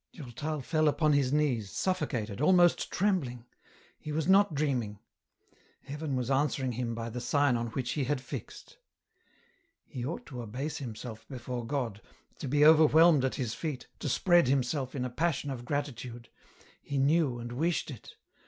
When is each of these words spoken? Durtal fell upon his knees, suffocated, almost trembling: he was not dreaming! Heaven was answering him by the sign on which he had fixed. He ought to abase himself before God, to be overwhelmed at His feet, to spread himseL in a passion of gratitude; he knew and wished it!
Durtal 0.13 0.61
fell 0.61 0.87
upon 0.87 1.13
his 1.13 1.31
knees, 1.31 1.69
suffocated, 1.71 2.41
almost 2.41 2.89
trembling: 2.91 3.45
he 3.99 4.11
was 4.11 4.27
not 4.27 4.55
dreaming! 4.55 4.97
Heaven 5.83 6.15
was 6.15 6.31
answering 6.31 6.71
him 6.71 6.95
by 6.95 7.11
the 7.11 7.21
sign 7.21 7.55
on 7.55 7.67
which 7.67 7.91
he 7.91 8.05
had 8.05 8.19
fixed. 8.19 8.79
He 9.85 10.03
ought 10.03 10.25
to 10.25 10.41
abase 10.41 10.79
himself 10.79 11.27
before 11.27 11.67
God, 11.67 12.01
to 12.39 12.47
be 12.47 12.65
overwhelmed 12.65 13.23
at 13.23 13.35
His 13.35 13.53
feet, 13.53 13.89
to 13.99 14.09
spread 14.09 14.47
himseL 14.47 14.89
in 14.95 15.05
a 15.05 15.09
passion 15.11 15.51
of 15.51 15.65
gratitude; 15.65 16.29
he 16.81 16.97
knew 16.97 17.37
and 17.37 17.51
wished 17.51 17.91
it! 17.91 18.15